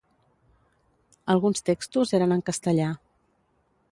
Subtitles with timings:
[1.33, 2.91] Alguns textos eren en castellà.